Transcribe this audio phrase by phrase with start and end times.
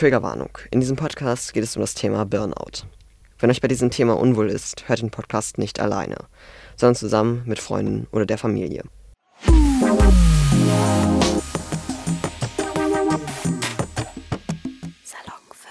[0.00, 0.56] Triggerwarnung.
[0.70, 2.86] In diesem Podcast geht es um das Thema Burnout.
[3.38, 6.16] Wenn euch bei diesem Thema unwohl ist, hört den Podcast nicht alleine,
[6.74, 8.84] sondern zusammen mit Freunden oder der Familie.
[9.44, 9.68] Salon
[15.50, 15.68] 5.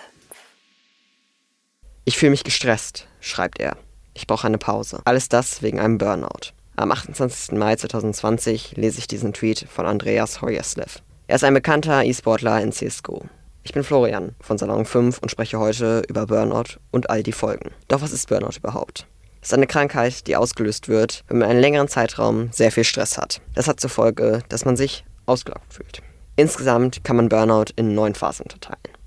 [2.06, 3.78] Ich fühle mich gestresst, schreibt er.
[4.14, 5.02] Ich brauche eine Pause.
[5.06, 6.54] Alles das wegen einem Burnout.
[6.76, 7.58] Am 28.
[7.58, 11.02] Mai 2020 lese ich diesen Tweet von Andreas Hoyeslev.
[11.26, 13.28] Er ist ein bekannter E-Sportler in CSGO.
[13.64, 17.72] Ich bin Florian von Salon 5 und spreche heute über Burnout und all die Folgen.
[17.88, 19.06] Doch was ist Burnout überhaupt?
[19.42, 23.18] Es ist eine Krankheit, die ausgelöst wird, wenn man einen längeren Zeitraum sehr viel Stress
[23.18, 23.42] hat.
[23.56, 26.02] Das hat zur Folge, dass man sich ausgelaugt fühlt.
[26.36, 28.98] Insgesamt kann man Burnout in neun Phasen unterteilen.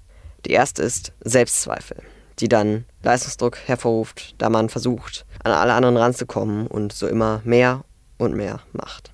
[0.45, 1.97] Die erste ist Selbstzweifel,
[2.39, 7.85] die dann Leistungsdruck hervorruft, da man versucht, an alle anderen ranzukommen und so immer mehr
[8.19, 9.13] und mehr macht.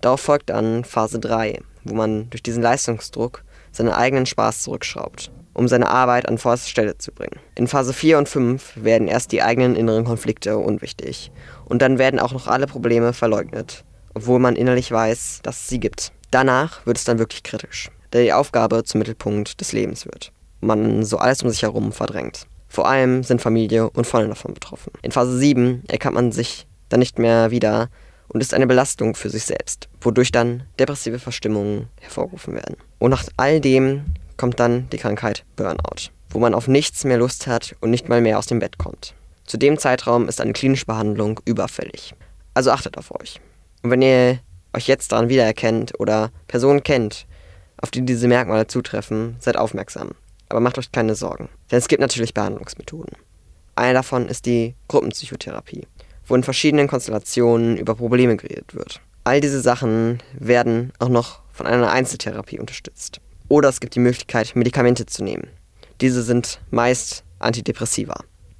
[0.00, 5.68] Darauf folgt dann Phase 3, wo man durch diesen Leistungsdruck seinen eigenen Spaß zurückschraubt, um
[5.68, 7.40] seine Arbeit an vorderste Stelle zu bringen.
[7.54, 11.30] In Phase 4 und 5 werden erst die eigenen inneren Konflikte unwichtig
[11.66, 15.80] und dann werden auch noch alle Probleme verleugnet, obwohl man innerlich weiß, dass es sie
[15.80, 16.12] gibt.
[16.30, 21.04] Danach wird es dann wirklich kritisch, da die Aufgabe zum Mittelpunkt des Lebens wird man
[21.04, 22.46] so alles um sich herum verdrängt.
[22.68, 24.92] Vor allem sind Familie und Freunde davon betroffen.
[25.02, 27.88] In Phase 7 erkannt man sich dann nicht mehr wieder
[28.32, 32.76] und ist eine Belastung für sich selbst, wodurch dann depressive Verstimmungen hervorgerufen werden.
[32.98, 34.04] Und nach all dem
[34.36, 38.20] kommt dann die Krankheit Burnout, wo man auf nichts mehr Lust hat und nicht mal
[38.20, 39.14] mehr aus dem Bett kommt.
[39.44, 42.14] Zu dem Zeitraum ist eine klinische Behandlung überfällig.
[42.54, 43.40] Also achtet auf euch.
[43.82, 44.38] Und wenn ihr
[44.72, 47.26] euch jetzt daran wiedererkennt oder Personen kennt,
[47.78, 50.10] auf die diese Merkmale zutreffen, seid aufmerksam.
[50.48, 53.16] Aber macht euch keine Sorgen, denn es gibt natürlich Behandlungsmethoden.
[53.74, 55.86] Eine davon ist die Gruppenpsychotherapie
[56.30, 59.00] wo in verschiedenen Konstellationen über Probleme geredet wird.
[59.24, 63.20] All diese Sachen werden auch noch von einer Einzeltherapie unterstützt.
[63.48, 65.48] Oder es gibt die Möglichkeit, Medikamente zu nehmen.
[66.00, 68.14] Diese sind meist Antidepressiva.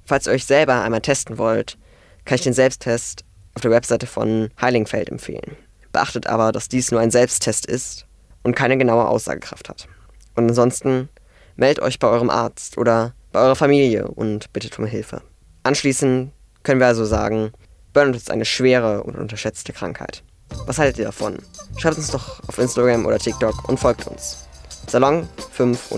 [0.05, 1.79] Falls ihr euch selber einmal testen wollt,
[2.25, 5.57] kann ich den Selbsttest auf der Webseite von Heilingfeld empfehlen.
[5.93, 8.07] Beachtet aber, dass dies nur ein Selbsttest ist
[8.43, 9.89] und keine genaue Aussagekraft hat.
[10.35, 11.09] Und ansonsten
[11.57, 15.23] meldet euch bei eurem Arzt oder bei eurer Familie und bittet um Hilfe.
[15.63, 16.33] Anschließend
[16.63, 17.53] können wir also sagen,
[17.93, 20.23] Burnout ist eine schwere und unterschätzte Krankheit.
[20.67, 21.39] Was haltet ihr davon?
[21.79, 24.39] Schreibt uns doch auf Instagram oder TikTok und folgt uns.
[24.87, 25.93] Salon 5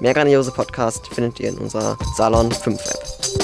[0.00, 3.43] Mehr grandiose Podcasts findet ihr in unserer Salon 5 App.